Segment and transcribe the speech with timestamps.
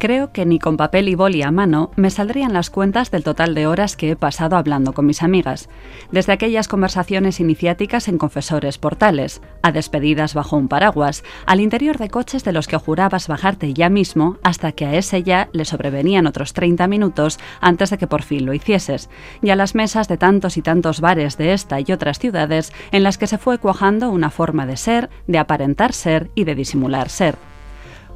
[0.00, 3.54] Creo que ni con papel y boli a mano me saldrían las cuentas del total
[3.54, 5.68] de horas que he pasado hablando con mis amigas,
[6.10, 12.08] desde aquellas conversaciones iniciáticas en confesores portales, a despedidas bajo un paraguas, al interior de
[12.08, 16.26] coches de los que jurabas bajarte ya mismo hasta que a ese ya le sobrevenían
[16.26, 19.10] otros 30 minutos antes de que por fin lo hicieses,
[19.42, 23.02] y a las mesas de tantos y tantos bares de esta y otras ciudades en
[23.02, 27.10] las que se fue cuajando una forma de ser, de aparentar ser y de disimular
[27.10, 27.49] ser.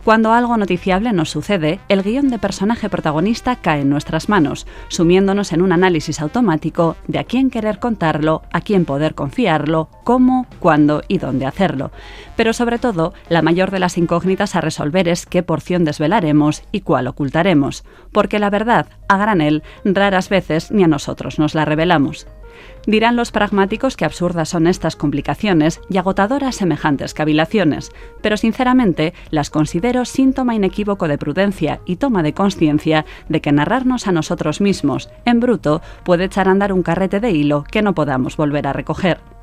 [0.04, 5.50] Cuando algo noticiable nos sucede, el guion de personaje protagonista cae en nuestras manos, sumiéndonos
[5.52, 11.02] en un análisis automático de a quién querer contarlo, a quién poder confiarlo, cómo, cuándo
[11.08, 11.90] y dónde hacerlo.
[12.36, 16.82] Pero sobre todo, la mayor de las incógnitas a resolver es qué porción desvelaremos y
[16.82, 17.82] cuál ocultaremos,
[18.12, 22.26] porque la verdad, a granel, raras veces ni a nosotros nos la revelamos.
[22.86, 29.50] Dirán los pragmáticos que absurdas son estas complicaciones y agotadoras semejantes cavilaciones, pero sinceramente las
[29.50, 35.10] considero síntoma inequívoco de prudencia y toma de conciencia de que narrarnos a nosotros mismos,
[35.24, 38.72] en bruto, puede echar a andar un carrete de hilo que no podamos volver a
[38.72, 39.33] recoger.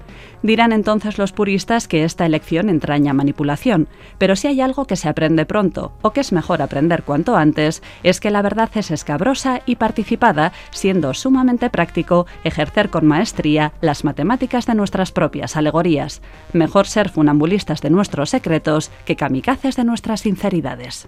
[0.44, 5.10] Dirán entonces los puristas que esta elección entraña manipulación, pero si hay algo que se
[5.10, 9.62] aprende pronto, o que es mejor aprender cuanto antes, es que la verdad es escabrosa
[9.66, 16.22] y participada, siendo sumamente práctico ejercer con maestría las matemáticas de nuestras propias alegorías.
[16.54, 21.08] Mejor ser funambulistas de nuestros secretos que kamikazes de nuestras sinceridades.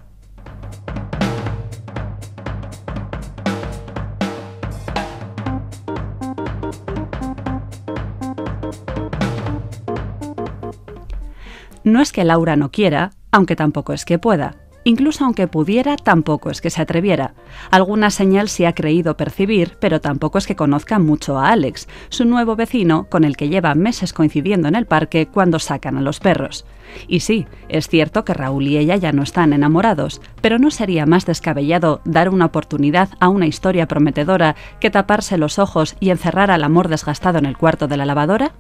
[11.84, 14.56] No es que Laura no quiera, aunque tampoco es que pueda.
[14.86, 17.34] Incluso aunque pudiera, tampoco es que se atreviera.
[17.72, 22.26] Alguna señal se ha creído percibir, pero tampoco es que conozca mucho a Alex, su
[22.26, 26.20] nuevo vecino con el que lleva meses coincidiendo en el parque cuando sacan a los
[26.20, 26.66] perros.
[27.08, 31.06] Y sí, es cierto que Raúl y ella ya no están enamorados, pero ¿no sería
[31.06, 36.52] más descabellado dar una oportunidad a una historia prometedora que taparse los ojos y encerrar
[36.52, 38.54] al amor desgastado en el cuarto de la lavadora?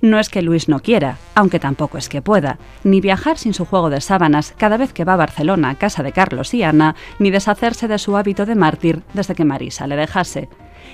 [0.00, 3.64] No es que Luis no quiera, aunque tampoco es que pueda, ni viajar sin su
[3.64, 6.94] juego de sábanas cada vez que va a Barcelona a casa de Carlos y Ana,
[7.18, 10.48] ni deshacerse de su hábito de mártir desde que Marisa le dejase.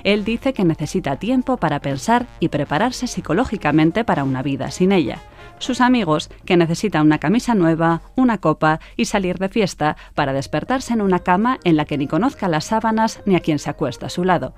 [0.04, 5.18] Él dice que necesita tiempo para pensar y prepararse psicológicamente para una vida sin ella.
[5.58, 10.92] Sus amigos, que necesitan una camisa nueva, una copa y salir de fiesta para despertarse
[10.92, 14.06] en una cama en la que ni conozca las sábanas ni a quien se acuesta
[14.06, 14.54] a su lado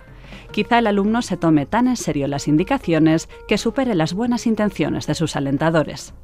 [0.52, 5.06] quizá el alumno se tome tan en serio las indicaciones que supere las buenas intenciones
[5.06, 6.14] de sus alentadores.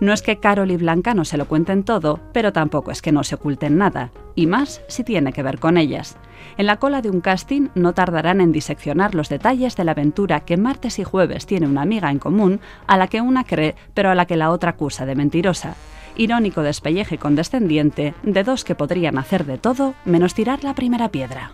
[0.00, 3.12] No es que Carol y Blanca no se lo cuenten todo, pero tampoco es que
[3.12, 6.16] no se oculten nada, y más si tiene que ver con ellas.
[6.56, 10.40] En la cola de un casting no tardarán en diseccionar los detalles de la aventura
[10.40, 14.10] que martes y jueves tiene una amiga en común, a la que una cree, pero
[14.10, 15.76] a la que la otra acusa de mentirosa.
[16.16, 21.52] Irónico despelleje condescendiente de dos que podrían hacer de todo menos tirar la primera piedra.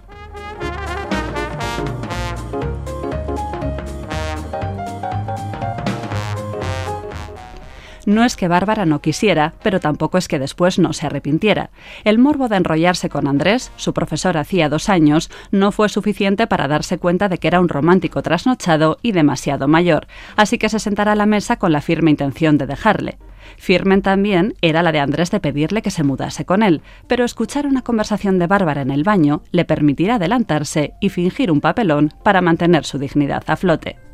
[8.09, 11.69] No es que Bárbara no quisiera, pero tampoco es que después no se arrepintiera.
[12.05, 16.69] El morbo de enrollarse con Andrés, su profesor hacía dos años, no fue suficiente para
[16.69, 21.13] darse cuenta de que era un romántico trasnochado y demasiado mayor, así que se sentará
[21.13, 23.19] a la mesa con la firme intención de dejarle.
[23.59, 27.67] Firmen también era la de Andrés de pedirle que se mudase con él, pero escuchar
[27.67, 32.41] una conversación de Bárbara en el baño le permitirá adelantarse y fingir un papelón para
[32.41, 34.08] mantener su dignidad a flote.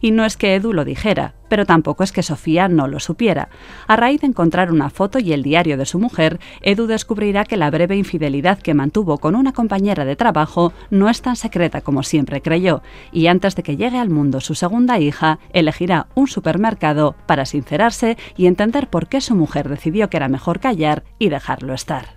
[0.00, 3.48] Y no es que Edu lo dijera, pero tampoco es que Sofía no lo supiera.
[3.86, 7.56] A raíz de encontrar una foto y el diario de su mujer, Edu descubrirá que
[7.56, 12.02] la breve infidelidad que mantuvo con una compañera de trabajo no es tan secreta como
[12.02, 12.82] siempre creyó,
[13.12, 18.16] y antes de que llegue al mundo su segunda hija, elegirá un supermercado para sincerarse
[18.36, 22.16] y entender por qué su mujer decidió que era mejor callar y dejarlo estar.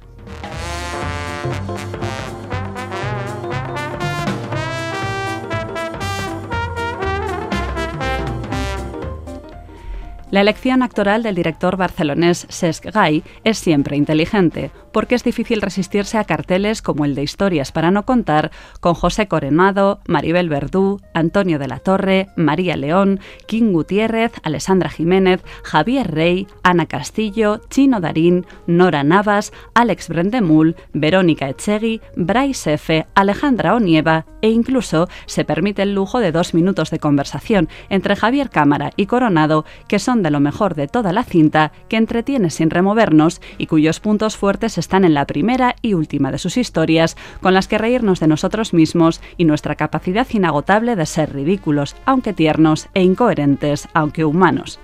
[10.32, 16.18] La elección actoral del director barcelonés Cesc Gai es siempre inteligente, porque es difícil resistirse
[16.18, 21.60] a carteles como el de Historias para no contar, con José Coronado, Maribel Verdú, Antonio
[21.60, 28.46] de la Torre, María León, King Gutiérrez, Alessandra Jiménez, Javier Rey, Ana Castillo, Chino Darín,
[28.68, 35.94] Nora Navas, Alex Brendemul, Verónica Echegui, Bryce F., Alejandra Onieva e incluso se permite el
[35.94, 40.40] lujo de dos minutos de conversación entre Javier Cámara y Coronado, que son de lo
[40.40, 45.14] mejor de toda la cinta, que entretiene sin removernos y cuyos puntos fuertes están en
[45.14, 49.46] la primera y última de sus historias, con las que reírnos de nosotros mismos y
[49.46, 54.80] nuestra capacidad inagotable de ser ridículos, aunque tiernos, e incoherentes, aunque humanos.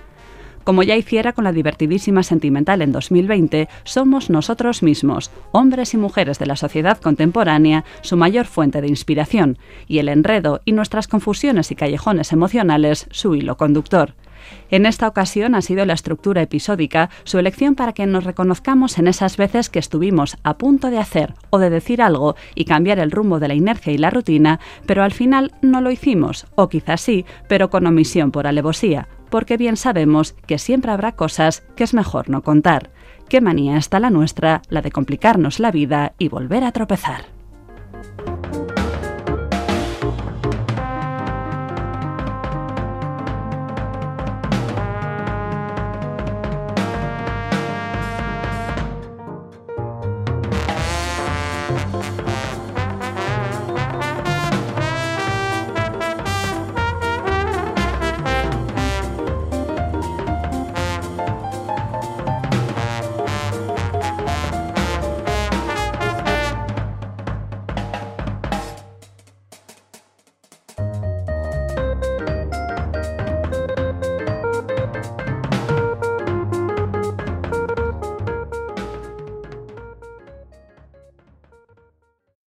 [0.68, 6.38] Como ya hiciera con la divertidísima Sentimental en 2020, somos nosotros mismos, hombres y mujeres
[6.38, 9.56] de la sociedad contemporánea, su mayor fuente de inspiración,
[9.86, 14.12] y el enredo y nuestras confusiones y callejones emocionales su hilo conductor.
[14.70, 19.08] En esta ocasión ha sido la estructura episódica su elección para que nos reconozcamos en
[19.08, 23.10] esas veces que estuvimos a punto de hacer o de decir algo y cambiar el
[23.10, 27.00] rumbo de la inercia y la rutina, pero al final no lo hicimos, o quizás
[27.00, 31.94] sí, pero con omisión por alevosía, porque bien sabemos que siempre habrá cosas que es
[31.94, 32.90] mejor no contar.
[33.28, 37.37] Qué manía está la nuestra, la de complicarnos la vida y volver a tropezar.